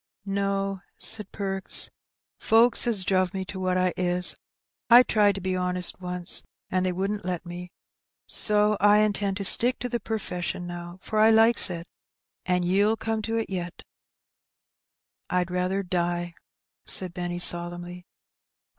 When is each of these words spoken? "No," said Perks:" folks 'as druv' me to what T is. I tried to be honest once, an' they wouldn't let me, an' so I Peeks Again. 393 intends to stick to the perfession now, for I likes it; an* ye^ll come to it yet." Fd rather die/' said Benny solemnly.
"No," 0.25 0.81
said 0.97 1.31
Perks:" 1.31 1.91
folks 2.49 2.87
'as 2.87 3.03
druv' 3.05 3.35
me 3.35 3.45
to 3.45 3.59
what 3.59 3.75
T 3.75 3.93
is. 4.01 4.35
I 4.89 5.03
tried 5.03 5.35
to 5.35 5.41
be 5.41 5.55
honest 5.55 6.01
once, 6.01 6.41
an' 6.71 6.81
they 6.81 6.91
wouldn't 6.91 7.23
let 7.23 7.45
me, 7.45 7.61
an' 7.65 7.69
so 8.25 8.71
I 8.79 8.97
Peeks 8.97 9.05
Again. 9.05 9.13
393 9.13 9.29
intends 9.29 9.37
to 9.37 9.53
stick 9.53 9.77
to 9.77 9.89
the 9.89 9.99
perfession 9.99 10.65
now, 10.65 10.97
for 11.03 11.19
I 11.19 11.29
likes 11.29 11.69
it; 11.69 11.87
an* 12.47 12.63
ye^ll 12.63 12.97
come 12.97 13.21
to 13.21 13.37
it 13.37 13.51
yet." 13.51 13.83
Fd 15.29 15.51
rather 15.51 15.83
die/' 15.83 16.33
said 16.83 17.13
Benny 17.13 17.37
solemnly. 17.37 18.07